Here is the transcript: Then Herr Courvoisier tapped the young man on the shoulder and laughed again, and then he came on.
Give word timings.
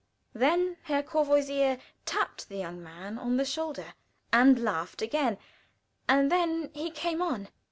Then 0.33 0.77
Herr 0.85 1.03
Courvoisier 1.03 1.77
tapped 2.07 2.49
the 2.49 2.57
young 2.57 2.81
man 2.81 3.19
on 3.19 3.37
the 3.37 3.45
shoulder 3.45 3.93
and 4.33 4.57
laughed 4.57 5.03
again, 5.03 5.37
and 6.09 6.31
then 6.31 6.71
he 6.73 6.89
came 6.89 7.21
on. 7.21 7.49